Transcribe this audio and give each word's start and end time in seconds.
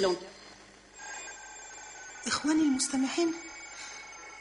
باطل 0.00 0.16
إخواني 2.26 2.62
المستمعين 2.62 3.34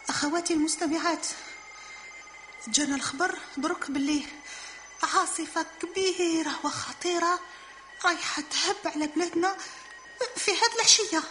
أخواتي 0.09 0.53
المستمعات 0.53 1.27
جانا 2.67 2.95
الخبر 2.95 3.37
درك 3.57 3.91
باللي 3.91 4.23
عاصفة 5.03 5.65
كبيرة 5.81 6.59
وخطيرة 6.63 7.39
رايحة 8.05 8.41
تهب 8.51 8.75
على 8.85 9.07
بلادنا 9.07 9.57
في 10.35 10.51
هاد 10.51 10.73
العشية. 10.75 11.23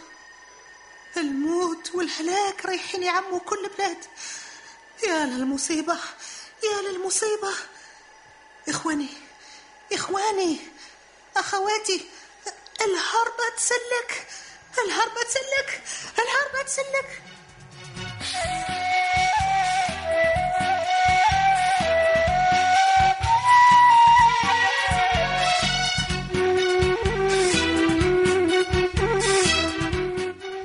الموت 1.17 1.95
والهلاك 1.95 2.67
رايحين 2.67 3.03
يعموا 3.03 3.39
كل 3.39 3.71
بلاد. 3.79 4.05
يا 5.07 5.27
للمصيبة 5.27 5.99
يا 6.65 6.89
للمصيبة. 6.91 7.55
إخواني 8.69 9.09
إخواني 9.93 10.59
أخواتي 11.37 12.07
الهربة 12.85 13.57
تسلك 13.57 14.27
الهربة 14.87 15.23
تسلك 15.29 15.83
الهربة 16.19 16.63
تسلك 16.67 17.23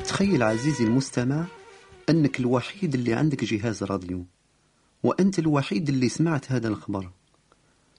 تخيل 0.08 0.44
عزيزي 0.44 0.84
المستمع 0.84 1.46
أنك 2.10 2.40
الوحيد 2.40 2.94
اللي 2.94 3.14
عندك 3.14 3.44
جهاز 3.44 3.84
راديو 3.84 4.26
وأنت 5.04 5.40
الوحيد 5.40 5.90
اللي 5.90 6.10
سمعت 6.10 6.52
هذا 6.52 6.68
الخبر. 6.68 7.10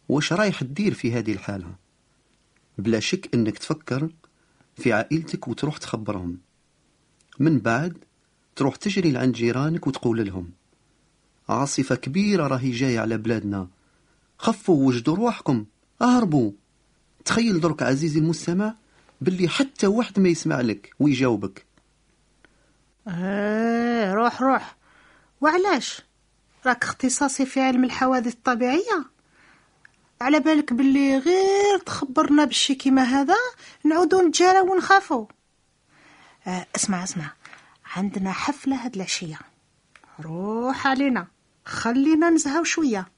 وش 0.08 0.32
رايح 0.32 0.60
تدير 0.60 0.94
في 0.94 1.12
هذه 1.12 1.32
الحالة؟ 1.32 1.85
بلا 2.78 3.00
شك 3.00 3.34
أنك 3.34 3.58
تفكر 3.58 4.08
في 4.76 4.92
عائلتك 4.92 5.48
وتروح 5.48 5.76
تخبرهم. 5.76 6.38
من 7.38 7.58
بعد 7.58 7.98
تروح 8.56 8.76
تجري 8.76 9.10
لعند 9.10 9.34
جيرانك 9.34 9.86
وتقول 9.86 10.26
لهم 10.26 10.50
عاصفة 11.48 11.94
كبيرة 11.94 12.46
راهي 12.46 12.70
جاية 12.70 13.00
على 13.00 13.18
بلادنا. 13.18 13.68
خفوا 14.38 14.86
وجدوا 14.86 15.16
روحكم 15.16 15.64
أهربوا. 16.02 16.52
تخيل 17.24 17.60
درك 17.60 17.82
عزيزي 17.82 18.18
المستمع 18.18 18.74
باللي 19.20 19.48
حتى 19.48 19.86
واحد 19.86 20.20
ما 20.20 20.28
يسمع 20.28 20.60
لك 20.60 20.94
ويجاوبك. 20.98 21.66
آه 23.08 24.12
روح 24.12 24.42
روح. 24.42 24.76
وعلاش؟ 25.40 26.02
راك 26.66 26.84
اختصاصي 26.84 27.46
في 27.46 27.60
علم 27.60 27.84
الحوادث 27.84 28.34
الطبيعية؟ 28.34 29.15
على 30.20 30.40
بالك 30.40 30.72
باللي 30.72 31.18
غير 31.18 31.78
تخبرنا 31.86 32.44
بالشي 32.44 32.74
كيما 32.74 33.02
هذا 33.02 33.36
نعودو 33.84 34.20
نتجارى 34.28 34.60
ونخافو. 34.60 35.26
آه 36.46 36.66
اسمع 36.76 37.04
اسمع. 37.04 37.32
عندنا 37.96 38.32
حفلة 38.32 38.84
هاد 38.84 38.94
العشية. 38.94 39.38
روح 40.20 40.86
علينا. 40.86 41.26
خلينا 41.64 42.30
نزهاو 42.30 42.64
شوية. 42.64 43.08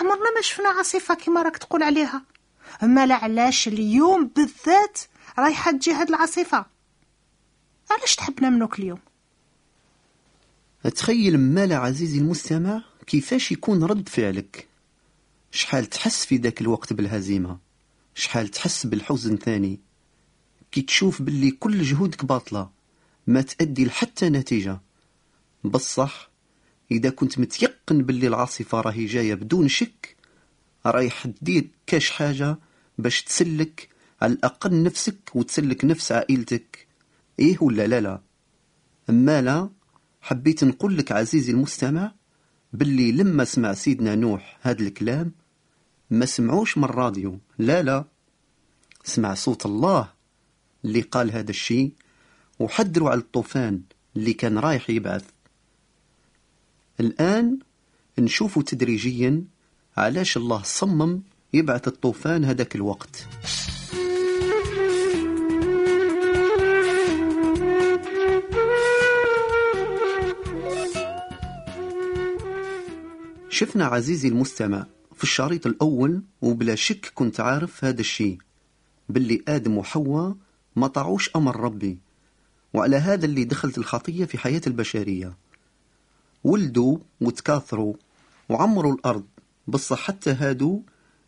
عمرنا 0.00 0.34
ما 0.34 0.40
شفنا 0.40 0.68
عاصفة 0.68 1.14
كيما 1.14 1.42
راك 1.42 1.56
تقول 1.56 1.82
عليها. 1.82 2.22
أما 2.82 3.06
لا 3.06 3.14
علاش 3.14 3.68
اليوم 3.68 4.26
بالذات 4.26 4.98
رايحة 5.38 5.70
تجي 5.70 5.92
هاد 5.92 6.08
العاصفة؟ 6.08 6.66
علاش 7.90 8.16
تحبنا 8.16 8.50
منوك 8.50 8.78
اليوم؟ 8.78 8.98
تخيل 10.94 11.38
مالا 11.38 11.76
عزيزي 11.76 12.18
المستمع 12.18 12.82
كيفاش 13.06 13.52
يكون 13.52 13.84
رد 13.84 14.08
فعلك. 14.08 14.68
شحال 15.56 15.86
تحس 15.86 16.26
في 16.26 16.36
ذاك 16.36 16.60
الوقت 16.60 16.92
بالهزيمة؟ 16.92 17.58
شحال 18.14 18.48
تحس 18.48 18.86
بالحزن 18.86 19.36
ثاني؟ 19.36 19.80
كي 20.72 20.82
تشوف 20.82 21.22
باللي 21.22 21.50
كل 21.50 21.82
جهودك 21.82 22.24
باطلة 22.24 22.70
ما 23.26 23.42
تأدي 23.42 23.84
لحتى 23.84 24.28
نتيجة. 24.28 24.80
بصح 25.64 26.30
إذا 26.90 27.10
كنت 27.10 27.38
متيقن 27.38 28.02
باللي 28.02 28.26
العاصفة 28.26 28.80
راهي 28.80 29.06
جاية 29.06 29.34
بدون 29.34 29.68
شك 29.68 30.16
رايح 30.86 31.26
تدير 31.26 31.68
كاش 31.86 32.10
حاجة 32.10 32.58
باش 32.98 33.22
تسلك 33.22 33.88
على 34.22 34.32
الأقل 34.32 34.82
نفسك 34.82 35.30
وتسلك 35.34 35.84
نفس 35.84 36.12
عائلتك. 36.12 36.86
إيه 37.38 37.56
ولا 37.60 37.86
لا 37.86 38.00
لا؟ 38.00 38.20
أما 39.10 39.42
لا 39.42 39.70
حبيت 40.20 40.64
نقول 40.64 40.98
لك 40.98 41.12
عزيزي 41.12 41.52
المستمع 41.52 42.12
باللي 42.72 43.12
لما 43.12 43.44
سمع 43.44 43.74
سيدنا 43.74 44.14
نوح 44.14 44.58
هذا 44.62 44.82
الكلام 44.82 45.32
ما 46.10 46.26
سمعوش 46.26 46.78
من 46.78 46.84
الراديو. 46.84 47.38
لا 47.58 47.82
لا. 47.82 48.04
سمع 49.04 49.34
صوت 49.34 49.66
الله 49.66 50.12
اللي 50.84 51.00
قال 51.00 51.30
هذا 51.32 51.50
الشيء 51.50 51.92
وحذروا 52.58 53.10
على 53.10 53.20
الطوفان 53.20 53.80
اللي 54.16 54.32
كان 54.32 54.58
رايح 54.58 54.90
يبعث. 54.90 55.24
الآن 57.00 57.58
نشوف 58.18 58.58
تدريجيا 58.58 59.44
علاش 59.96 60.36
الله 60.36 60.62
صمم 60.62 61.22
يبعث 61.52 61.88
الطوفان 61.88 62.44
هذاك 62.44 62.76
الوقت. 62.76 63.26
شفنا 73.48 73.84
عزيزي 73.86 74.28
المستمع 74.28 74.86
في 75.16 75.22
الشريط 75.24 75.66
الأول 75.66 76.22
وبلا 76.42 76.74
شك 76.74 77.12
كنت 77.14 77.40
عارف 77.40 77.84
هذا 77.84 78.00
الشيء. 78.00 78.38
باللي 79.08 79.42
آدم 79.48 79.78
وحواء 79.78 80.36
ما 80.76 80.86
طاعوش 80.86 81.30
أمر 81.36 81.60
ربي. 81.60 81.98
وعلى 82.74 82.96
هذا 82.96 83.24
اللي 83.24 83.44
دخلت 83.44 83.78
الخطية 83.78 84.24
في 84.24 84.38
حياة 84.38 84.60
البشرية. 84.66 85.36
ولدوا 86.44 86.98
وتكاثروا 87.20 87.94
وعمروا 88.48 88.94
الأرض. 88.94 89.24
بصح 89.68 89.98
حتى 90.00 90.30
هادو 90.30 90.82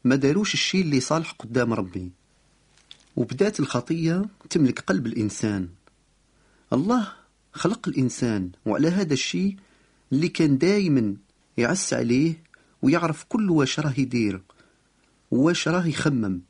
ما 0.04 0.16
داروش 0.16 0.54
الشيء 0.54 0.81
اللي 0.81 1.00
صالح 1.00 1.31
قدام 1.31 1.72
ربي. 1.72 2.10
وبدات 3.16 3.60
الخطية 3.60 4.25
تملك 4.50 4.81
قلب 4.81 5.06
الإنسان. 5.06 5.69
الله 6.72 7.12
خلق 7.53 7.88
الإنسان 7.88 8.50
وعلى 8.66 8.88
هذا 8.88 9.12
الشيء 9.12 9.56
اللي 10.12 10.28
كان 10.28 10.59
دايما 10.59 11.16
يعس 11.59 11.94
عليه 11.94 12.47
ويعرف 12.83 13.25
كل 13.28 13.50
واش 13.50 13.81
راه 13.81 13.94
يدير 13.99 14.43
واش 15.31 15.69
راه 15.69 15.87
يخمم. 15.87 16.41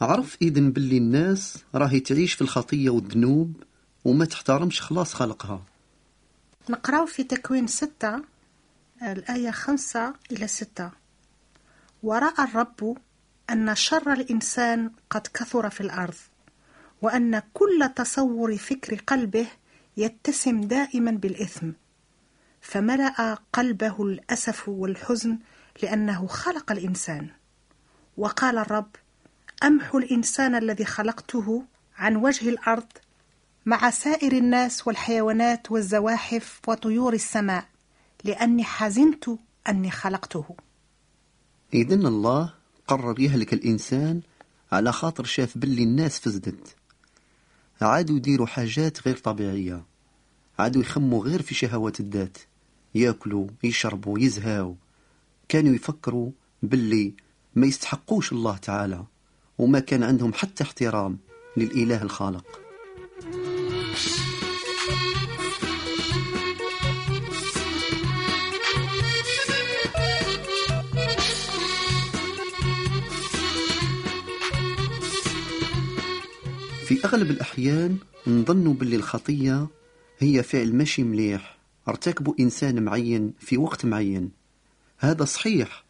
عرف 0.00 0.36
إذن 0.42 0.70
باللي 0.70 0.96
الناس 0.96 1.58
راهي 1.74 2.00
تعيش 2.00 2.34
في 2.34 2.42
الخطية 2.42 2.90
والذنوب 2.90 3.62
وما 4.04 4.24
تحترمش 4.24 4.80
خلاص 4.80 5.14
خلقها. 5.14 5.62
نقراو 6.70 7.06
في 7.06 7.24
تكوين 7.24 7.66
ستة 7.66 8.22
الآية 9.02 9.50
خمسة 9.50 10.14
إلى 10.32 10.46
ستة. 10.46 10.90
ورأى 12.02 12.44
الرب 12.44 12.96
أن 13.50 13.74
شر 13.74 14.12
الإنسان 14.12 14.90
قد 15.10 15.26
كثر 15.34 15.70
في 15.70 15.80
الأرض 15.80 16.14
وأن 17.02 17.42
كل 17.54 17.90
تصور 17.96 18.56
فكر 18.56 18.94
قلبه 18.94 19.46
يتسم 19.96 20.60
دائما 20.60 21.10
بالإثم. 21.10 21.70
فملأ 22.62 23.38
قلبه 23.52 24.02
الأسف 24.02 24.68
والحزن 24.68 25.38
لأنه 25.82 26.26
خلق 26.26 26.72
الإنسان. 26.72 27.30
وقال 28.16 28.58
الرب 28.58 28.90
أمحو 29.62 29.98
الإنسان 29.98 30.54
الذي 30.54 30.84
خلقته 30.84 31.64
عن 31.96 32.16
وجه 32.16 32.48
الأرض 32.48 32.88
مع 33.66 33.90
سائر 33.90 34.32
الناس 34.32 34.86
والحيوانات 34.86 35.72
والزواحف 35.72 36.60
وطيور 36.68 37.12
السماء 37.12 37.64
لأني 38.24 38.64
حزنت 38.64 39.24
أني 39.68 39.90
خلقته. 39.90 40.56
إذن 41.74 42.06
الله 42.06 42.54
قرر 42.88 43.20
يهلك 43.20 43.52
الإنسان 43.52 44.20
على 44.72 44.92
خاطر 44.92 45.24
شاف 45.24 45.58
باللي 45.58 45.82
الناس 45.82 46.20
فزدت. 46.20 46.76
عادوا 47.80 48.16
يديروا 48.16 48.46
حاجات 48.46 49.06
غير 49.06 49.16
طبيعية. 49.16 49.84
عادوا 50.58 50.82
يخموا 50.82 51.24
غير 51.24 51.42
في 51.42 51.54
شهوات 51.54 52.00
الذات. 52.00 52.38
ياكلوا 52.94 53.46
يشربوا 53.64 54.18
يزهاو. 54.18 54.76
كانوا 55.48 55.74
يفكروا 55.74 56.30
باللي 56.62 57.14
ما 57.54 57.66
يستحقوش 57.66 58.32
الله 58.32 58.56
تعالى 58.56 59.04
وما 59.58 59.80
كان 59.80 60.02
عندهم 60.02 60.32
حتى 60.32 60.64
احترام 60.64 61.18
للإله 61.56 62.02
الخالق. 62.02 62.60
في 76.86 77.04
أغلب 77.04 77.30
الأحيان 77.30 77.98
نظن 78.26 78.72
باللي 78.72 78.96
الخطية 78.96 79.66
هي 80.18 80.42
فعل 80.42 80.74
ماشي 80.74 81.02
مليح. 81.02 81.61
ارتكبه 81.88 82.34
إنسان 82.40 82.82
معين 82.82 83.32
في 83.38 83.56
وقت 83.56 83.84
معين. 83.84 84.30
هذا 84.98 85.24
صحيح 85.24 85.84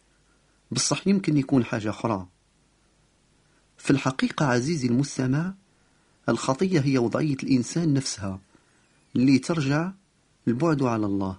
بصح 0.71 1.07
يمكن 1.07 1.37
يكون 1.37 1.65
حاجة 1.65 1.89
أخرى. 1.89 2.27
في 3.77 3.91
الحقيقة 3.91 4.45
عزيزي 4.45 4.87
المستمع 4.87 5.53
الخطية 6.29 6.79
هي 6.79 6.97
وضعية 6.97 7.37
الإنسان 7.43 7.93
نفسها 7.93 8.39
اللي 9.15 9.39
ترجع 9.39 9.91
البعد 10.47 10.83
على 10.83 11.05
الله. 11.05 11.37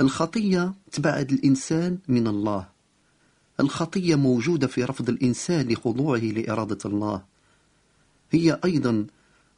الخطية 0.00 0.74
تبعد 0.92 1.32
الإنسان 1.32 1.98
من 2.08 2.26
الله. 2.26 2.68
الخطية 3.60 4.14
موجودة 4.14 4.66
في 4.66 4.84
رفض 4.84 5.08
الإنسان 5.08 5.68
لخضوعه 5.68 6.18
لإرادة 6.20 6.78
الله. 6.84 7.22
هي 8.30 8.60
أيضا 8.64 9.06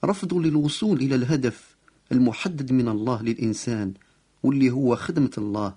رفض 0.04 0.34
للوصول 0.34 0.98
إلى 1.00 1.14
الهدف 1.14 1.67
المحدد 2.12 2.72
من 2.72 2.88
الله 2.88 3.22
للإنسان 3.22 3.94
واللي 4.42 4.70
هو 4.70 4.96
خدمة 4.96 5.30
الله. 5.38 5.76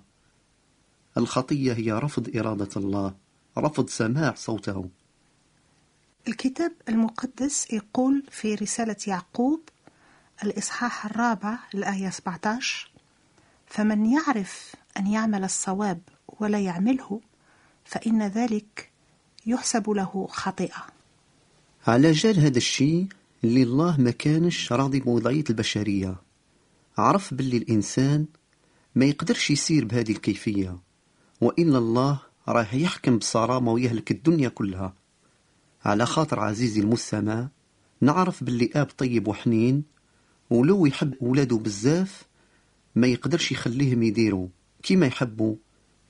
الخطية 1.16 1.72
هي 1.72 1.92
رفض 1.92 2.36
إرادة 2.36 2.68
الله 2.76 3.14
رفض 3.58 3.88
سماع 3.88 4.34
صوته. 4.34 4.88
الكتاب 6.28 6.72
المقدس 6.88 7.72
يقول 7.72 8.22
في 8.30 8.54
رسالة 8.54 8.96
يعقوب 9.06 9.60
الإصحاح 10.44 11.06
الرابع 11.06 11.58
الآية 11.74 12.10
17 12.10 12.90
فمن 13.66 14.06
يعرف 14.06 14.74
أن 14.96 15.06
يعمل 15.06 15.44
الصواب 15.44 16.00
ولا 16.28 16.60
يعمله 16.60 17.20
فإن 17.84 18.22
ذلك 18.22 18.90
يحسب 19.46 19.90
له 19.90 20.28
خطيئة. 20.30 20.86
على 21.86 22.12
جال 22.12 22.38
هذا 22.40 22.58
الشيء 22.58 23.06
اللي 23.44 23.62
الله 23.62 24.00
ما 24.00 24.10
كانش 24.10 24.72
راضي 24.72 25.00
بوضعية 25.00 25.44
البشرية. 25.50 26.16
عرف 26.98 27.34
باللي 27.34 27.56
الإنسان 27.56 28.26
ما 28.94 29.04
يقدرش 29.04 29.50
يسير 29.50 29.84
بهذه 29.84 30.12
الكيفية 30.12 30.78
وإلا 31.40 31.78
الله 31.78 32.20
راح 32.48 32.74
يحكم 32.74 33.18
بصرامة 33.18 33.72
ويهلك 33.72 34.10
الدنيا 34.10 34.48
كلها. 34.48 34.94
على 35.84 36.06
خاطر 36.06 36.40
عزيزي 36.40 36.80
المستمع 36.80 37.48
نعرف 38.00 38.44
باللي 38.44 38.70
آب 38.74 38.86
طيب 38.86 39.28
وحنين 39.28 39.84
ولو 40.50 40.86
يحب 40.86 41.14
ولاده 41.20 41.56
بزاف 41.56 42.22
ما 42.94 43.06
يقدرش 43.06 43.52
يخليهم 43.52 44.02
يديروا 44.02 44.48
كيما 44.82 45.06
يحبوا 45.06 45.56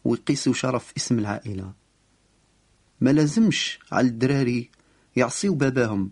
ويقيسوا 0.05 0.53
شرف 0.53 0.93
اسم 0.97 1.19
العائلة. 1.19 1.73
ما 3.01 3.11
لازمش 3.11 3.79
على 3.93 4.09
الدراري 4.09 4.71
يعصيوا 5.17 5.55
باباهم 5.55 6.11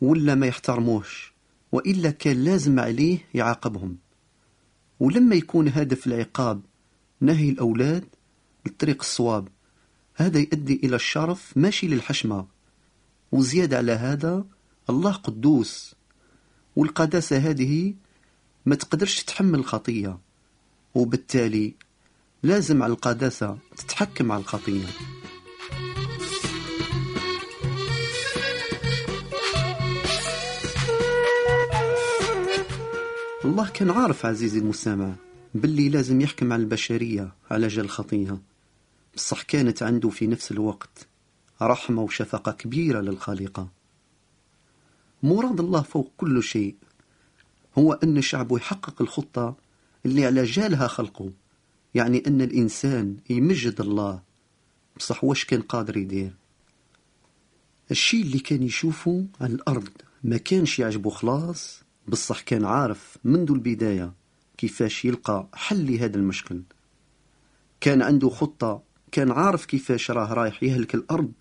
ولا 0.00 0.34
ما 0.34 0.46
يحترموش. 0.46 1.33
وإلا 1.74 2.10
كان 2.10 2.44
لازم 2.44 2.80
عليه 2.80 3.18
يعاقبهم. 3.34 3.96
ولما 5.00 5.34
يكون 5.36 5.68
هدف 5.68 6.06
العقاب 6.06 6.60
نهي 7.20 7.48
الأولاد 7.48 8.04
للطريق 8.66 8.96
الصواب 9.00 9.48
هذا 10.14 10.38
يؤدي 10.38 10.80
إلى 10.84 10.96
الشرف 10.96 11.52
ماشي 11.56 11.86
للحشمة. 11.86 12.46
وزيادة 13.32 13.76
على 13.76 13.92
هذا 13.92 14.44
الله 14.90 15.12
قدوس 15.12 15.94
والقداسة 16.76 17.36
هذه 17.36 17.94
ما 18.66 18.74
تقدرش 18.74 19.22
تتحمل 19.22 19.58
الخطية. 19.58 20.18
وبالتالي 20.94 21.74
لازم 22.42 22.82
على 22.82 22.92
القداسة 22.92 23.58
تتحكم 23.76 24.32
على 24.32 24.40
الخطية. 24.40 24.86
الله 33.44 33.68
كان 33.68 33.90
عارف 33.90 34.26
عزيزي 34.26 34.58
المستمع 34.58 35.14
باللي 35.54 35.88
لازم 35.88 36.20
يحكم 36.20 36.52
على 36.52 36.62
البشرية 36.62 37.34
على 37.50 37.68
جال 37.68 37.84
الخطية 37.84 38.38
بصح 39.16 39.42
كانت 39.42 39.82
عنده 39.82 40.08
في 40.08 40.26
نفس 40.26 40.52
الوقت 40.52 41.08
رحمة 41.62 42.02
وشفقة 42.02 42.52
كبيرة 42.52 43.00
للخالقة 43.00 43.68
مراد 45.22 45.60
الله 45.60 45.82
فوق 45.82 46.12
كل 46.16 46.42
شيء 46.42 46.74
هو 47.78 47.92
أن 47.92 48.22
شعبه 48.22 48.56
يحقق 48.56 49.02
الخطة 49.02 49.56
اللي 50.06 50.26
على 50.26 50.44
جالها 50.44 50.86
خلقه. 50.86 51.30
يعني 51.94 52.22
أن 52.26 52.40
الإنسان 52.42 53.16
يمجد 53.30 53.80
الله. 53.80 54.22
بصح 54.96 55.24
واش 55.24 55.44
كان 55.44 55.62
قادر 55.62 55.96
يدير؟ 55.96 56.32
الشيء 57.90 58.22
اللي 58.22 58.38
كان 58.38 58.62
يشوفه 58.62 59.26
على 59.40 59.52
الأرض 59.54 59.88
ما 60.24 60.36
كانش 60.36 60.78
يعجبه 60.78 61.10
خلاص. 61.10 61.83
بصح 62.08 62.40
كان 62.40 62.64
عارف 62.64 63.18
منذ 63.24 63.50
البداية 63.50 64.12
كيفاش 64.58 65.04
يلقى 65.04 65.48
حل 65.54 65.92
لهذا 65.92 66.16
المشكل. 66.16 66.62
كان 67.80 68.02
عنده 68.02 68.30
خطة 68.30 68.82
كان 69.12 69.30
عارف 69.30 69.66
كيفاش 69.66 70.10
راه 70.10 70.32
رايح 70.32 70.62
يهلك 70.62 70.94
الأرض 70.94 71.32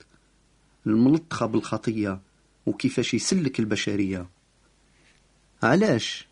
الملطخة 0.87 1.45
بالخطية 1.45 2.21
وكيفاش 2.65 3.13
يسلك 3.13 3.59
البشرية. 3.59 4.29
علاش؟ 5.63 6.27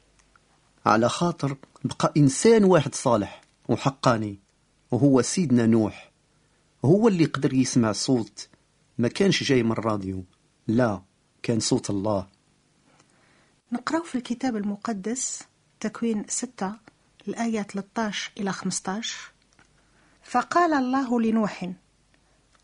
على 0.86 1.10
خاطر 1.10 1.57
بقى 1.83 2.13
إنسان 2.18 2.63
واحد 2.63 2.95
صالح 2.95 3.42
وحقاني 3.69 4.39
وهو 4.92 5.22
سيدنا 5.22 5.66
نوح. 5.66 6.12
هو 6.86 7.07
اللي 7.07 7.25
قدر 7.25 7.54
يسمع 7.54 7.92
صوت. 7.92 8.48
ما 8.98 9.07
كانش 9.07 9.44
جاي 9.44 9.63
من 9.63 9.72
الراديو. 9.72 10.24
لا 10.68 11.01
كان 11.44 11.60
صوت 11.60 11.89
الله. 11.89 12.28
نقرأ 13.71 14.03
في 14.03 14.15
الكتاب 14.15 14.56
المقدس 14.56 15.44
تكوين 15.79 16.25
ستة 16.27 16.73
الآية 17.27 17.62
13 17.62 18.31
إلى 18.38 18.51
15 18.51 19.31
فقال 20.23 20.73
الله 20.73 21.21
لنوح 21.21 21.71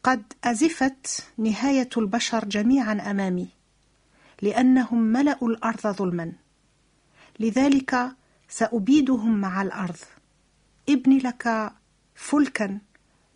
قد 0.04 0.34
أزفت 0.44 1.26
نهاية 1.38 1.90
البشر 1.98 2.46
جميعا 2.46 3.12
أمامي 3.12 3.48
لأنهم 4.42 5.02
ملأوا 5.02 5.50
الأرض 5.50 5.88
ظلما. 5.88 6.34
لذلك 7.40 8.16
سأبيدهم 8.50 9.42
مع 9.42 9.62
الأرض. 9.62 9.98
ابن 10.90 11.18
لك 11.18 11.74
فلكا 12.16 12.80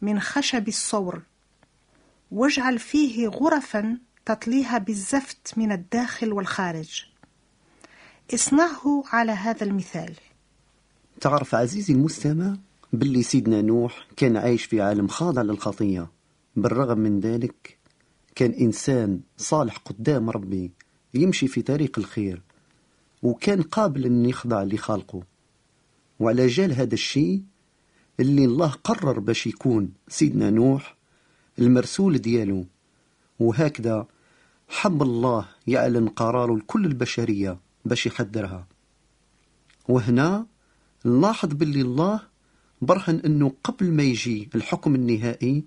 من 0.01 0.19
خشب 0.19 0.68
الصور. 0.68 1.21
واجعل 2.31 2.79
فيه 2.79 3.27
غرفا 3.27 3.97
تطليها 4.25 4.77
بالزفت 4.77 5.57
من 5.57 5.71
الداخل 5.71 6.33
والخارج. 6.33 7.10
اصنعه 8.33 9.04
على 9.07 9.31
هذا 9.31 9.63
المثال. 9.63 10.13
تعرف 11.22 11.56
عزيزي 11.56 11.94
المستمع 11.94 12.57
باللي 12.94 13.24
سيدنا 13.24 13.62
نوح 13.62 14.07
كان 14.18 14.38
عايش 14.38 14.66
في 14.66 14.81
عالم 14.81 15.07
خاضع 15.07 15.42
للخطية. 15.42 16.12
بالرغم 16.56 16.98
من 16.98 17.19
ذلك 17.19 17.78
كان 18.36 18.51
إنسان 18.51 19.19
صالح 19.38 19.78
قدام 19.78 20.30
ربي 20.30 20.72
يمشي 21.13 21.47
في 21.47 21.61
طريق 21.61 22.00
الخير 22.00 22.42
وكان 23.23 23.61
قابل 23.61 24.06
أن 24.06 24.26
يخضع 24.26 24.64
لخالقه 24.64 25.23
وعلى 26.19 26.47
جال 26.47 26.73
هذا 26.73 26.94
الشيء 26.94 27.44
اللي 28.19 28.45
الله 28.45 28.69
قرر 28.83 29.19
باش 29.19 29.47
يكون 29.47 29.94
سيدنا 30.07 30.50
نوح 30.50 30.95
المرسول 31.59 32.18
ديالو. 32.18 32.66
وهكذا 33.40 34.07
حب 34.69 35.02
الله 35.02 35.47
يعلن 35.68 36.07
قراره 36.07 36.57
لكل 36.57 36.85
البشرية. 36.85 37.59
باش 37.85 38.06
يحذرها. 38.06 38.68
وهنا 39.90 40.45
نلاحظ 41.06 41.50
باللي 41.54 41.81
الله 41.81 42.21
برهن 42.81 43.21
إنه 43.26 43.54
قبل 43.64 43.92
ما 43.92 44.04
يجي 44.04 44.50
الحكم 44.56 44.95
النهائي 44.95 45.64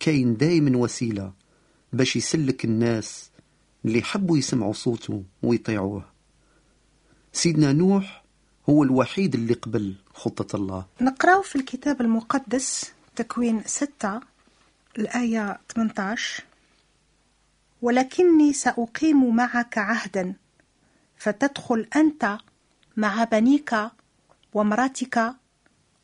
كاين 0.00 0.36
دايما 0.36 0.76
وسيلة 0.78 1.32
باش 1.92 2.16
يسلك 2.16 2.64
الناس 2.64 3.30
اللي 3.84 4.02
حبوا 4.02 4.38
يسمعوا 4.38 4.72
صوته 4.72 5.24
ويطيعوه. 5.42 6.04
سيدنا 7.32 7.72
نوح 7.72 8.24
هو 8.70 8.82
الوحيد 8.82 9.34
اللي 9.34 9.54
قبل 9.54 9.94
خطة 10.14 10.56
الله. 10.56 10.86
نقرأ 11.00 11.42
في 11.42 11.56
الكتاب 11.56 12.00
المقدس 12.00 12.92
تكوين 13.16 13.62
ستة 13.66 14.20
الآية 14.98 15.60
18 15.74 16.44
ولكني 17.82 18.52
سأقيم 18.52 19.36
معك 19.36 19.78
عهدا 19.78 20.34
فتدخل 21.24 21.86
أنت 21.96 22.38
مع 22.96 23.24
بنيك 23.24 23.76
وامرأتك 24.52 25.34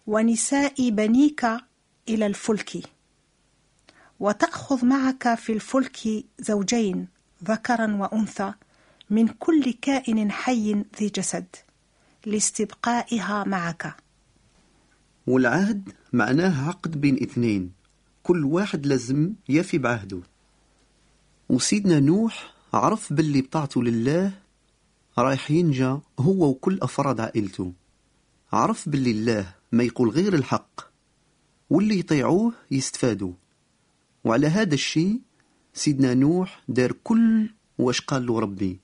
ونساء 0.07 0.91
بنيك 0.91 1.47
إلى 2.09 2.27
الفلك. 2.27 2.91
وتأخذ 4.21 4.87
معك 4.87 5.35
في 5.35 5.53
الفلك 5.53 6.25
زوجين 6.39 7.09
ذكرا 7.45 7.97
وأنثى 7.97 8.53
من 9.11 9.29
كل 9.29 9.73
كائن 9.83 10.31
حي 10.31 10.85
ذي 11.01 11.09
جسد 11.09 11.47
لاستبقائها 12.27 13.45
معك. 13.45 13.97
والعهد 15.27 15.93
معناه 16.13 16.69
عقد 16.69 17.01
بين 17.01 17.23
اثنين. 17.23 17.73
كل 18.23 18.45
واحد 18.45 18.87
لازم 18.87 19.33
يفي 19.49 19.79
بعهده. 19.79 20.21
وسيدنا 21.49 22.01
نوح 22.01 22.55
عرف 22.75 23.13
باللي 23.13 23.43
بطاعته 23.43 23.83
لله 23.83 24.50
رايح 25.19 25.51
ينجى 25.51 25.97
هو 26.21 26.49
وكل 26.49 26.79
أفراد 26.83 27.21
عائلته. 27.21 27.73
عرف 28.53 28.89
باللي 28.89 29.11
الله 29.11 29.55
ما 29.73 29.85
يقول 29.85 30.11
غير 30.11 30.35
الحق. 30.35 30.81
واللي 31.71 31.99
يطيعوه 31.99 32.53
يستفادوا. 32.71 33.33
وعلى 34.25 34.47
هذا 34.47 34.75
الشيء 34.75 35.21
سيدنا 35.75 36.15
نوح 36.15 36.63
دار 36.69 36.93
كل 37.05 37.51
واش 37.79 38.01
قال 38.01 38.27
له 38.27 38.39
ربي. 38.39 38.79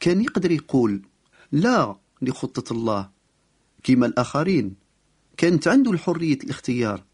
كان 0.00 0.20
يقدر 0.20 0.50
يقول 0.50 1.02
لا 1.52 1.96
لخطة 2.22 2.72
الله 2.72 3.10
كما 3.82 4.06
الآخرين. 4.06 4.74
كانت 5.36 5.68
عنده 5.68 5.90
الحرية 5.90 6.38
الاختيار. 6.44 7.04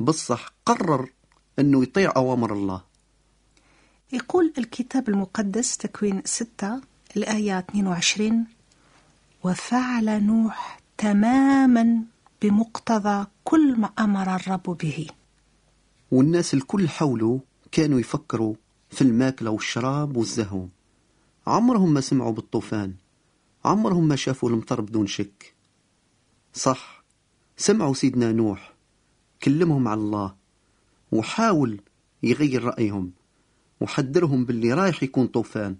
بصح 0.00 0.52
قرر 0.66 1.10
أنه 1.58 1.82
يطيع 1.82 2.12
أوامر 2.16 2.52
الله. 2.52 2.82
يقول 4.12 4.52
الكتاب 4.58 5.08
المقدس 5.08 5.76
تكوين 5.76 6.22
6 6.24 6.80
الآية 7.16 7.58
22 7.58 8.46
وفعل 9.44 10.24
نوح 10.24 10.80
تماما 10.98 12.02
بمقتضى 12.42 13.26
كل 13.44 13.80
ما 13.80 13.90
أمر 13.98 14.36
الرب 14.36 14.62
به. 14.62 15.06
والناس 16.10 16.54
الكل 16.54 16.88
حوله 16.88 17.40
كانوا 17.72 18.00
يفكروا 18.00 18.54
في 18.90 19.02
الماكلة 19.02 19.50
والشراب 19.50 20.16
والزهو. 20.16 20.66
عمرهم 21.46 21.94
ما 21.94 22.00
سمعوا 22.00 22.32
بالطوفان. 22.32 22.94
عمرهم 23.64 24.08
ما 24.08 24.16
شافوا 24.16 24.50
المطر 24.50 24.80
بدون 24.80 25.06
شك. 25.06 25.54
صح 26.54 27.04
سمعوا 27.56 27.94
سيدنا 27.94 28.32
نوح. 28.32 28.72
كلمهم 29.42 29.88
على 29.88 30.00
الله. 30.00 30.34
وحاول 31.12 31.80
يغير 32.22 32.64
رأيهم. 32.64 33.10
وحذرهم 33.80 34.44
باللي 34.44 34.72
رايح 34.72 35.02
يكون 35.02 35.26
طوفان. 35.26 35.76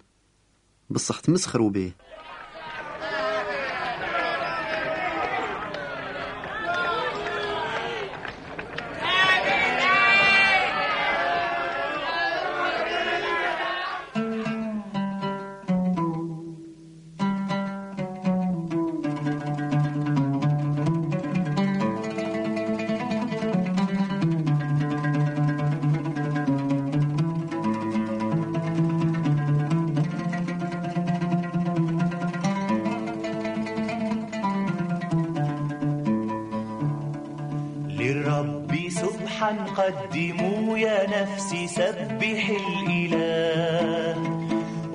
بصح 0.90 1.20
تمسخروا 1.20 1.70
به. 1.70 1.92
للرب 38.12 38.72
سبحا 38.88 39.52
قدموا 39.76 40.78
يا 40.78 41.22
نفسي 41.22 41.66
سبح 41.66 42.44
الإله. 42.62 44.16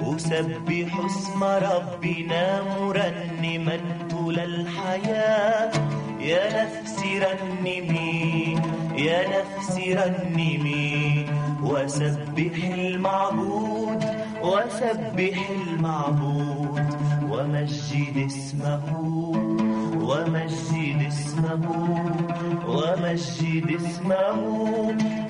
أسبح 0.01 0.91
اسم 1.05 1.43
ربنا 1.43 2.61
مرنما 2.79 3.77
طول 4.11 4.39
الحياة. 4.39 5.71
يا 6.19 6.43
نفسي 6.63 7.19
رنمي 7.19 8.59
يا 8.97 9.19
نفسي 9.35 9.93
رنمي 9.93 11.25
وسبح 11.63 12.55
المعبود 12.77 14.01
وسبح 14.41 15.37
المعبود. 15.49 16.85
ومجد 17.31 18.15
اسمه 18.25 18.83
ومجد 20.07 20.99
اسمه 21.07 21.65
ومجد 22.67 23.67
اسمه 23.75 24.35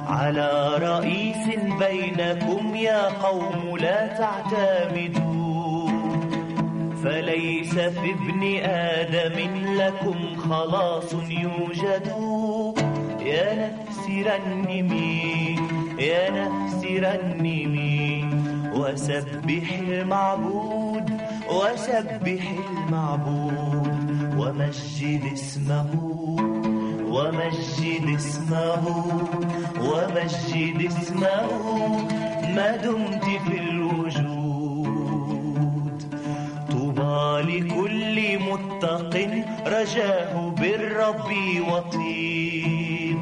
على 0.08 0.50
رئيس 0.78 1.44
بينكم 1.80 2.74
يا 2.74 3.02
قوم 3.08 3.76
لا 3.78 4.06
تعتمدوا. 4.06 5.88
فليس 7.04 7.74
في 7.74 8.10
ابن 8.10 8.42
آدم 8.64 9.36
لكم 9.80 10.18
خلاص 10.36 11.12
يوجد. 11.12 12.06
يا 13.20 13.48
نفسي 13.54 14.22
رنمي 14.22 15.56
يا 15.98 16.30
نفسي 16.30 16.98
رنمي 16.98 18.24
وسبح 18.76 19.72
المعبود 19.80 21.10
وسبح 21.50 22.42
المعبود 22.68 23.96
ومجد 24.38 25.22
اسمه 25.32 25.90
ومجد 27.08 28.06
اسمه 28.16 28.84
ومجد 29.80 30.78
اسمه 30.86 31.46
ما 32.54 32.76
دمت 32.76 33.24
في 33.24 33.58
الوجود. 33.60 34.96
طوبى 36.70 37.42
لكل 37.42 38.38
متق 38.38 39.14
رجاه 39.66 40.32
بالرب 40.50 41.30
وطيب 41.70 43.18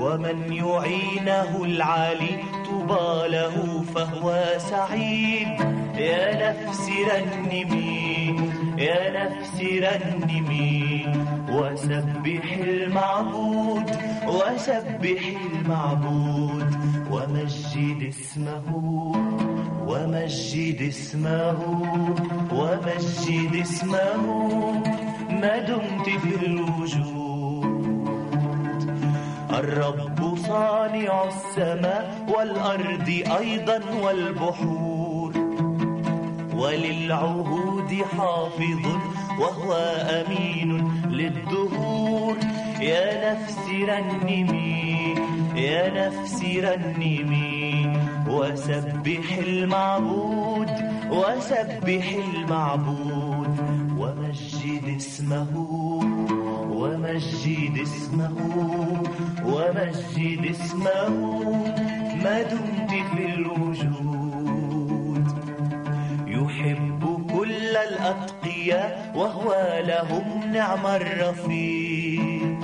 ومن 0.00 0.52
يعينه 0.52 1.64
العالي 1.64 2.36
له 3.26 3.84
فهو 3.94 4.58
سعيد. 4.58 5.60
يا 5.96 6.52
نفسي 6.52 7.04
رنمي 7.04 8.36
يا 8.78 9.10
نفسي 9.10 9.78
رنمي 9.78 11.06
وسبح 11.52 12.44
المعبود 12.60 13.90
وسبح 14.26 15.22
المعبود 15.52 16.74
ومجد 17.10 18.00
اسمه 18.08 18.66
ومجد 19.86 20.80
اسمه 20.88 21.60
ومجد 22.52 23.54
اسمه. 23.60 24.24
ما 25.30 25.58
دمت 25.58 26.08
في 26.08 26.46
الوجود. 26.46 27.20
الرب 29.50 30.29
صانع 30.50 31.24
السماء 31.24 32.26
والأرض 32.28 33.08
أيضا 33.38 33.80
والبحور. 34.02 35.32
وللعهود 36.54 37.92
حافظ 38.16 38.84
وهو 39.40 39.72
أمين 40.20 40.70
للدهور. 41.08 42.36
يا 42.80 43.32
نفسي 43.32 43.84
رنمي 43.84 45.14
يا 45.56 46.08
نفسي 46.08 46.60
رنمي 46.60 47.98
وسبح 48.28 49.26
المعبود 49.48 50.70
وسبح 51.10 52.06
المعبود. 52.28 53.54
ومجد 53.98 54.96
اسمه 54.96 55.52
ومجد 56.80 57.78
اسمه 57.82 58.36
ومجد 59.44 60.42
اسمه 60.50 61.08
ما 62.24 62.42
دمت 62.42 62.90
في 62.90 63.24
الوجود. 63.34 65.26
يحب 66.26 67.02
كل 67.32 67.76
الأتقياء 67.76 69.12
وهو 69.16 69.50
لهم 69.86 70.52
نعم 70.52 70.86
الرفيق. 70.86 72.58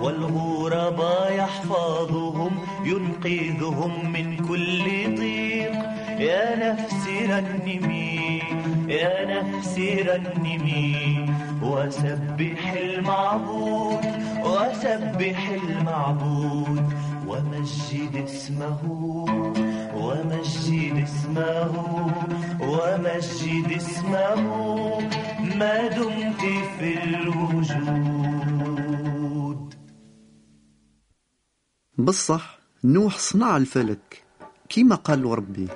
والغرباء 0.00 1.32
يحفظهم 1.32 2.58
ينقذهم 2.84 4.12
من 4.12 4.36
كل 4.36 4.84
ضيق. 5.18 5.76
يا 6.18 6.72
نفسي 6.72 7.26
رنمي 7.26 8.42
يا 8.88 9.14
نفسي 9.34 9.94
رنمي. 10.02 11.29
وسبح 11.62 12.72
المعبود 12.72 14.04
وسبح 14.44 15.48
المعبود 15.48 16.92
ومجد 17.26 18.14
اسمه 18.24 18.80
ومجد 19.96 21.04
اسمه 21.04 21.72
ومجد 22.60 23.72
اسمه 23.76 24.44
ما 25.56 25.88
دمت 25.88 26.40
في 26.78 27.04
الوجود. 27.04 28.40
بصح 31.98 32.58
نوح 32.84 33.18
صنع 33.18 33.56
الفلك 33.56 34.22
كيما 34.68 34.94
قال 34.94 35.24
ربي. 35.24 35.68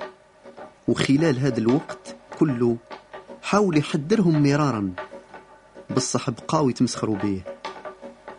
وخلال 0.87 1.39
هذا 1.39 1.57
الوقت 1.57 2.15
كله 2.39 2.77
حاول 3.41 3.77
يحذرهم 3.77 4.43
مرارا. 4.43 4.93
بصح 5.89 6.29
بقاو 6.29 6.69
يتمسخروا 6.69 7.17
به 7.17 7.41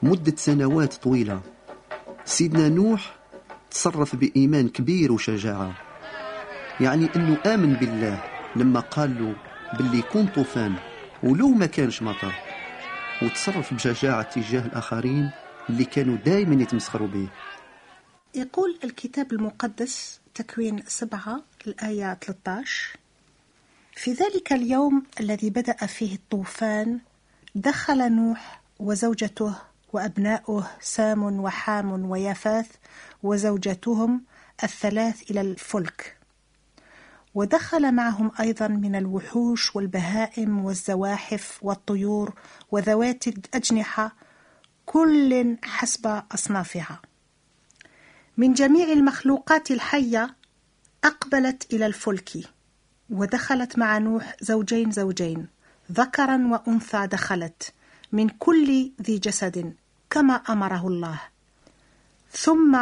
مدة 0.02 0.36
سنوات 0.36 0.94
طويلة. 0.94 1.40
سيدنا 2.24 2.68
نوح 2.68 3.16
تصرف 3.70 4.16
بإيمان 4.16 4.68
كبير 4.68 5.12
وشجاعة. 5.12 5.74
يعني 6.80 7.08
أنه 7.16 7.38
آمن 7.46 7.74
بالله 7.74 8.24
لما 8.56 8.80
قال 8.80 9.22
له 9.24 9.36
باللي 9.78 9.98
يكون 9.98 10.26
طوفان 10.26 10.74
ولو 11.22 11.48
ما 11.48 11.66
كانش 11.66 12.02
مطر. 12.02 12.32
وتصرف 13.22 13.74
بشجاعة 13.74 14.22
تجاه 14.22 14.66
الآخرين 14.66 15.30
اللي 15.70 15.84
كانوا 15.84 16.16
دايما 16.16 16.62
يتمسخروا 16.62 17.08
به 17.08 17.28
يقول 18.34 18.78
الكتاب 18.84 19.32
المقدس 19.32 20.20
تكوين 20.34 20.82
سبعة 20.86 21.42
الآية 21.66 22.14
13 22.14 22.96
في 23.92 24.12
ذلك 24.12 24.52
اليوم 24.52 25.02
الذي 25.20 25.50
بدأ 25.50 25.86
فيه 25.86 26.14
الطوفان 26.14 26.98
دخل 27.56 28.12
نوح 28.12 28.62
وزوجته 28.78 29.54
وأبناؤه 29.92 30.70
سام 30.80 31.40
وحام 31.40 32.10
ويافاث 32.10 32.66
وزوجتهم 33.22 34.24
الثلاث 34.64 35.30
إلى 35.30 35.40
الفلك. 35.40 36.16
ودخل 37.34 37.92
معهم 37.92 38.30
أيضا 38.40 38.68
من 38.68 38.96
الوحوش 38.96 39.76
والبهائم 39.76 40.64
والزواحف 40.64 41.58
والطيور 41.62 42.34
وذوات 42.70 43.28
الأجنحة 43.28 44.16
كل 44.86 45.56
حسب 45.64 46.22
أصنافها. 46.34 47.00
من 48.36 48.52
جميع 48.52 48.92
المخلوقات 48.92 49.70
الحية 49.70 50.36
أقبلت 51.04 51.74
إلى 51.74 51.86
الفلك 51.86 52.30
ودخلت 53.10 53.78
مع 53.78 53.98
نوح 53.98 54.36
زوجين 54.40 54.90
زوجين. 54.90 55.55
ذكرا 55.92 56.46
وأنثى 56.46 57.06
دخلت 57.06 57.72
من 58.12 58.28
كل 58.28 58.92
ذي 59.02 59.18
جسد 59.18 59.74
كما 60.10 60.32
أمره 60.34 60.88
الله. 60.88 61.20
ثم 62.30 62.78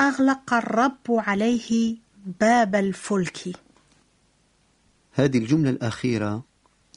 أغلق 0.00 0.54
الرب 0.54 1.06
عليه 1.10 1.96
باب 2.40 2.74
الفلك. 2.74 3.56
هذه 5.12 5.38
الجملة 5.38 5.70
الأخيرة. 5.70 6.44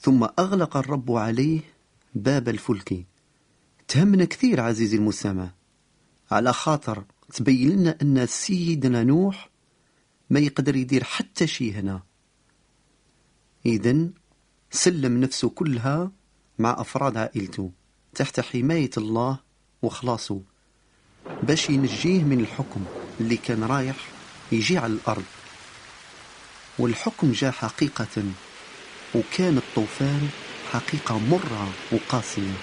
ثم 0.02 0.24
أغلق 0.40 0.78
الرب 0.78 1.12
عليه 1.12 1.60
باب 2.16 2.50
الفلك. 2.50 3.06
تهمنا 3.88 4.26
كثير 4.26 4.62
عزيزي 4.62 4.98
المستمع. 4.98 5.52
على 6.32 6.54
خاطر 6.54 7.04
تبين 7.34 7.70
لنا 7.70 7.98
أن 8.02 8.26
سيدنا 8.26 9.04
نوح 9.04 9.50
ما 10.30 10.40
يقدر 10.40 10.76
يدير 10.76 11.04
حتى 11.04 11.48
شي 11.48 11.74
هنا. 11.74 12.02
إذن 13.66 14.14
سلم 14.76 15.22
نفسه 15.22 15.50
كلها 15.50 16.12
مع 16.60 16.76
أفراد 16.80 17.18
عائلته 17.18 17.72
تحت 18.16 18.40
حماية 18.40 18.90
الله 18.98 19.38
وخلاصه 19.82 20.42
باش 21.44 21.70
ينجيه 21.70 22.24
من 22.24 22.40
الحكم 22.40 22.86
اللي 23.20 23.38
كان 23.38 23.64
رايح 23.64 23.96
يجي 24.52 24.78
على 24.78 24.94
الأرض. 24.94 25.24
والحكم 26.80 27.32
جاء 27.32 27.52
حقيقة 27.52 28.24
وكان 29.16 29.58
الطوفان 29.58 30.30
حقيقة 30.72 31.18
مرة 31.20 31.70
وقاسية. 31.92 32.54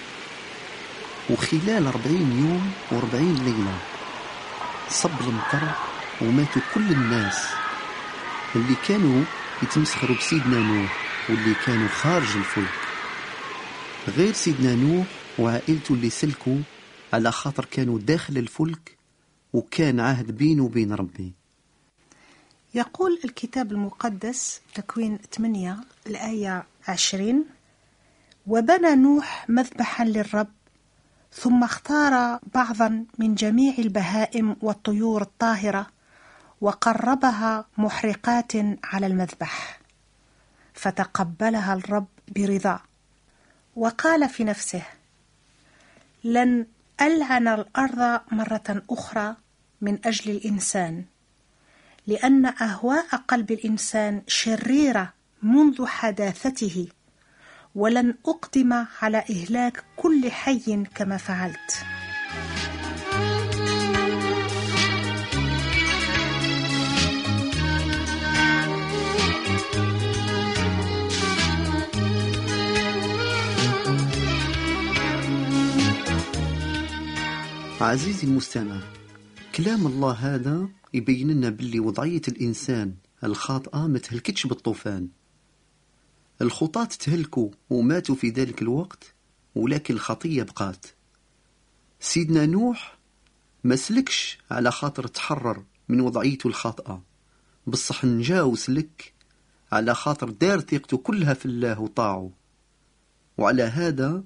وخلال 1.30 1.86
أربعين 1.86 2.38
يوم 2.38 2.72
وأربعين 2.92 3.34
ليلة 3.34 3.78
صب 4.90 5.20
المطر 5.20 5.68
وماتوا 6.22 6.62
كل 6.74 6.92
الناس 6.92 7.38
اللي 8.56 8.74
كانوا 8.88 9.22
يتمسخروا 9.62 10.16
بسيدنا 10.16 10.58
نوح. 10.58 11.09
واللي 11.28 11.54
كانوا 11.66 11.88
خارج 11.88 12.36
الفلك. 12.36 12.80
غير 14.08 14.32
سيدنا 14.32 14.74
نوح 14.74 15.06
وعائلته 15.38 15.92
اللي 15.92 16.10
سلكوا 16.10 16.58
على 17.12 17.32
خاطر 17.32 17.64
كانوا 17.64 17.98
داخل 17.98 18.38
الفلك 18.38 18.96
وكان 19.52 20.00
عهد 20.00 20.30
بينه 20.30 20.62
وبين 20.64 20.92
ربي. 20.92 21.32
يقول 22.74 23.20
الكتاب 23.24 23.72
المقدس 23.72 24.60
تكوين 24.74 25.18
8 25.36 25.76
الآية 26.06 26.64
20 26.88 27.44
وبنى 28.46 28.94
نوح 28.94 29.46
مذبحا 29.48 30.04
للرب 30.04 30.48
ثم 31.32 31.64
اختار 31.64 32.38
بعضا 32.54 33.04
من 33.18 33.34
جميع 33.34 33.74
البهائم 33.78 34.56
والطيور 34.62 35.22
الطاهرة 35.22 35.86
وقربها 36.60 37.64
محرقات 37.78 38.52
على 38.84 39.06
المذبح. 39.06 39.79
فتقبلها 40.80 41.74
الرب 41.74 42.06
برضا. 42.28 42.80
وقال 43.76 44.28
في 44.28 44.44
نفسه 44.44 44.82
لن 46.24 46.66
ألعن 47.00 47.48
الأرض 47.48 48.20
مرة 48.32 48.82
أخرى 48.90 49.36
من 49.80 49.98
أجل 50.04 50.30
الإنسان 50.30 51.04
لأن 52.06 52.46
أهواء 52.46 53.06
قلب 53.28 53.50
الإنسان 53.50 54.22
شريرة 54.26 55.12
منذ 55.42 55.86
حداثته 55.86 56.88
ولن 57.74 58.14
أقدم 58.26 58.86
على 59.02 59.18
إهلاك 59.30 59.84
كل 59.96 60.30
حي 60.30 60.84
كما 60.94 61.16
فعلت. 61.16 61.99
عزيزي 77.80 78.26
المستمع 78.26 78.80
كلام 79.54 79.86
الله 79.86 80.12
هذا 80.12 80.68
يبين 80.94 81.30
لنا 81.30 81.50
باللي 81.50 81.80
وضعية 81.80 82.20
الإنسان 82.28 82.94
الخاطئة 83.24 83.86
ما 83.86 83.98
تهلكتش 83.98 84.46
بالطوفان. 84.46 85.08
الخطاة 86.42 86.84
تهلكوا 86.84 87.50
وماتوا 87.70 88.14
في 88.14 88.30
ذلك 88.30 88.62
الوقت 88.62 89.14
ولكن 89.54 89.94
الخطية 89.94 90.42
بقات. 90.42 90.86
سيدنا 92.00 92.46
نوح 92.46 92.98
ما 93.64 93.76
سلكش 93.76 94.38
على 94.50 94.70
خاطر 94.70 95.06
تحرر 95.06 95.64
من 95.88 96.00
وضعيته 96.00 96.48
الخاطئة. 96.48 97.02
بصح 97.66 98.04
نجا 98.04 98.42
وسلك 98.42 99.14
على 99.72 99.94
خاطر 99.94 100.30
دار 100.30 100.60
ثقته 100.60 100.96
كلها 100.96 101.34
في 101.34 101.46
الله 101.46 101.80
وطاعه. 101.80 102.30
وعلى 103.38 103.62
هذا 103.62 104.24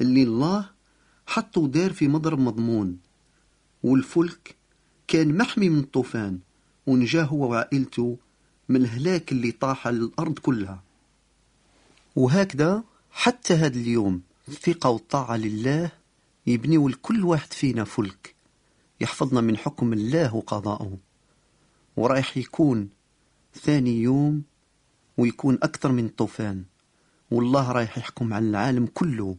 اللي 0.00 0.22
الله 0.22 0.75
حطه 1.26 1.68
دار 1.68 1.92
في 1.92 2.08
مضرب 2.08 2.38
مضمون 2.38 2.98
والفلك 3.82 4.56
كان 5.08 5.36
محمي 5.36 5.68
من 5.68 5.78
الطوفان 5.78 6.38
ونجاه 6.86 7.24
هو 7.24 7.50
وعائلته 7.50 8.18
من 8.68 8.76
الهلاك 8.76 9.32
اللي 9.32 9.52
طاح 9.52 9.86
على 9.86 9.96
الأرض 9.96 10.38
كلها. 10.38 10.82
وهكذا 12.16 12.84
حتى 13.10 13.54
هذا 13.54 13.78
اليوم 13.78 14.22
الثقة 14.48 14.90
والطاعة 14.90 15.36
لله 15.36 15.90
يبنيوا 16.46 16.90
لكل 16.90 17.24
واحد 17.24 17.52
فينا 17.52 17.84
فلك 17.84 18.34
يحفظنا 19.00 19.40
من 19.40 19.56
حكم 19.56 19.92
الله 19.92 20.34
وقضاءه 20.34 20.98
ورايح 21.96 22.36
يكون 22.36 22.88
ثاني 23.54 24.02
يوم 24.02 24.42
ويكون 25.16 25.54
أكثر 25.62 25.92
من 25.92 26.06
الطوفان 26.06 26.64
والله 27.30 27.72
رايح 27.72 27.98
يحكم 27.98 28.34
على 28.34 28.48
العالم 28.48 28.86
كله. 28.86 29.36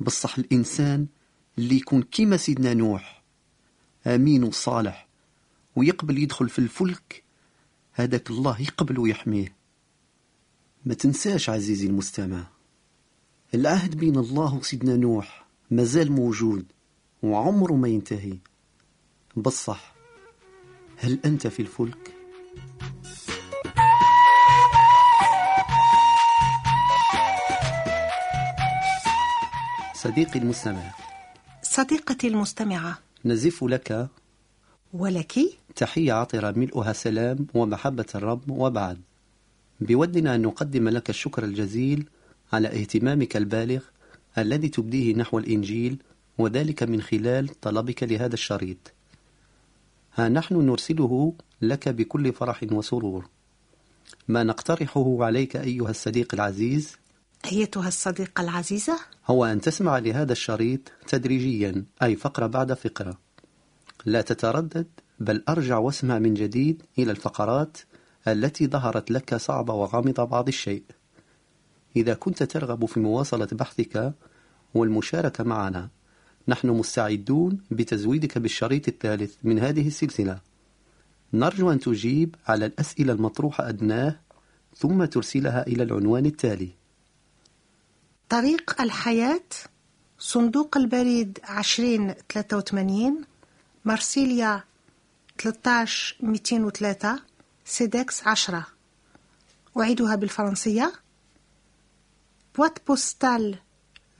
بصح 0.00 0.38
الإنسان 0.38 1.06
اللي 1.58 1.76
يكون 1.76 2.02
كيما 2.02 2.36
سيدنا 2.36 2.74
نوح 2.74 3.22
أمين 4.06 4.44
وصالح 4.44 5.08
ويقبل 5.76 6.18
يدخل 6.18 6.48
في 6.48 6.58
الفلك 6.58 7.22
هذاك 7.92 8.30
الله 8.30 8.60
يقبل 8.62 8.98
ويحميه 8.98 9.56
ما 10.86 10.94
تنساش 10.94 11.50
عزيزي 11.50 11.86
المستمع 11.86 12.46
العهد 13.54 13.94
بين 13.96 14.16
الله 14.16 14.54
وسيدنا 14.54 14.96
نوح 14.96 15.46
مازال 15.70 16.12
موجود 16.12 16.64
وعمره 17.22 17.72
ما 17.72 17.88
ينتهي 17.88 18.38
بصح 19.36 19.94
هل 20.96 21.18
أنت 21.24 21.46
في 21.46 21.62
الفلك؟ 21.62 22.14
صديقي 30.08 30.38
المستمع. 30.38 30.94
صديقتي 31.62 32.28
المستمعة. 32.28 32.98
نزف 33.24 33.64
لك 33.64 34.08
ولك 34.92 35.34
تحية 35.76 36.12
عطرة 36.12 36.50
ملؤها 36.50 36.92
سلام 36.92 37.46
ومحبة 37.54 38.06
الرب 38.14 38.50
وبعد. 38.50 39.00
بودنا 39.80 40.34
أن 40.34 40.42
نقدم 40.42 40.88
لك 40.88 41.10
الشكر 41.10 41.44
الجزيل 41.44 42.08
على 42.52 42.68
اهتمامك 42.68 43.36
البالغ 43.36 43.80
الذي 44.38 44.68
تبديه 44.68 45.14
نحو 45.14 45.38
الإنجيل 45.38 46.02
وذلك 46.38 46.82
من 46.82 47.02
خلال 47.02 47.60
طلبك 47.60 48.02
لهذا 48.02 48.34
الشريط. 48.34 48.92
ها 50.14 50.28
نحن 50.28 50.66
نرسله 50.66 51.32
لك 51.62 51.88
بكل 51.88 52.32
فرح 52.32 52.66
وسرور. 52.72 53.28
ما 54.28 54.42
نقترحه 54.42 55.24
عليك 55.24 55.56
أيها 55.56 55.90
الصديق 55.90 56.34
العزيز 56.34 56.96
أيتها 57.44 57.88
الصديقة 57.88 58.40
العزيزة؟ 58.40 58.98
هو 59.26 59.44
أن 59.44 59.60
تسمع 59.60 59.98
لهذا 59.98 60.32
الشريط 60.32 60.92
تدريجيا 61.06 61.84
أي 62.02 62.16
فقرة 62.16 62.46
بعد 62.46 62.72
فقرة. 62.72 63.18
لا 64.04 64.20
تتردد 64.20 64.86
بل 65.20 65.44
أرجع 65.48 65.78
واسمع 65.78 66.18
من 66.18 66.34
جديد 66.34 66.82
إلى 66.98 67.10
الفقرات 67.10 67.78
التي 68.28 68.66
ظهرت 68.66 69.10
لك 69.10 69.34
صعبة 69.34 69.74
وغامضة 69.74 70.24
بعض 70.24 70.48
الشيء. 70.48 70.82
إذا 71.96 72.14
كنت 72.14 72.42
ترغب 72.42 72.84
في 72.84 73.00
مواصلة 73.00 73.48
بحثك 73.52 74.14
والمشاركة 74.74 75.44
معنا 75.44 75.88
نحن 76.48 76.68
مستعدون 76.68 77.60
بتزويدك 77.70 78.38
بالشريط 78.38 78.88
الثالث 78.88 79.34
من 79.42 79.58
هذه 79.58 79.86
السلسلة. 79.86 80.40
نرجو 81.32 81.70
أن 81.70 81.80
تجيب 81.80 82.34
على 82.46 82.66
الأسئلة 82.66 83.12
المطروحة 83.12 83.68
أدناه 83.68 84.20
ثم 84.76 85.04
ترسلها 85.04 85.66
إلى 85.66 85.82
العنوان 85.82 86.26
التالي. 86.26 86.77
طريق 88.28 88.80
الحياة 88.80 89.40
صندوق 90.18 90.76
البريد 90.76 91.38
2083 91.58 93.24
مرسيليا 93.84 94.64
13203 95.38 97.22
Cedex 97.64 98.26
10 98.26 98.66
أعيدها 99.78 100.14
بالفرنسية. 100.14 100.92
Boîte 102.56 102.78
postale 102.86 103.58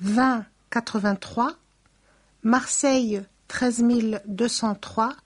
2083 0.01 1.55
مارسيل 2.43 3.25
13203 3.49 5.17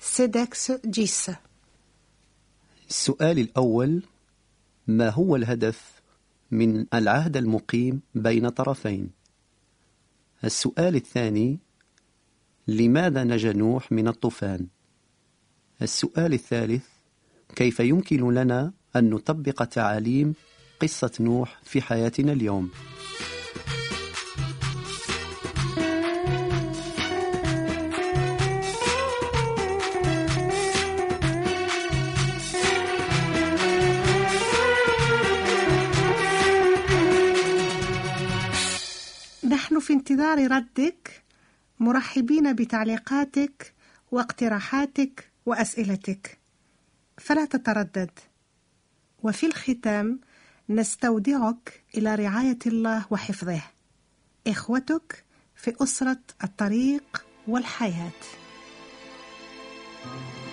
Cedex 0.00 0.70
10 0.70 1.40
السؤال 2.90 3.38
الأول 3.38 4.02
ما 4.86 5.10
هو 5.10 5.36
الهدف 5.36 5.97
من 6.50 6.86
العهد 6.94 7.36
المقيم 7.36 8.00
بين 8.14 8.48
طرفين. 8.48 9.10
السؤال 10.44 10.96
الثاني 10.96 11.58
لماذا 12.68 13.24
نجا 13.24 13.52
نوح 13.52 13.92
من 13.92 14.08
الطوفان؟ 14.08 14.66
السؤال 15.82 16.32
الثالث 16.32 16.84
كيف 17.56 17.80
يمكن 17.80 18.34
لنا 18.34 18.72
أن 18.96 19.10
نطبق 19.10 19.64
تعاليم 19.64 20.34
قصة 20.80 21.12
نوح 21.20 21.60
في 21.64 21.82
حياتنا 21.82 22.32
اليوم؟ 22.32 22.70
نحن 39.88 39.98
في 39.98 40.12
انتظار 40.12 40.50
ردك 40.50 41.22
مرحبين 41.80 42.52
بتعليقاتك 42.52 43.74
واقتراحاتك 44.10 45.30
وأسئلتك. 45.46 46.38
فلا 47.18 47.44
تتردد. 47.44 48.10
وفي 49.22 49.46
الختام 49.46 50.20
نستودعك 50.68 51.84
إلى 51.94 52.14
رعاية 52.14 52.58
الله 52.66 53.06
وحفظه. 53.10 53.62
إخوتك 54.46 55.24
في 55.56 55.74
أسرة 55.82 56.20
الطريق 56.44 57.26
والحياة. 57.46 58.20
ورنموا 60.04 60.47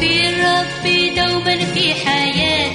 في 0.00 0.28
الرب 0.28 1.14
دوما 1.16 1.58
في 1.74 1.94
حياتي. 1.94 2.71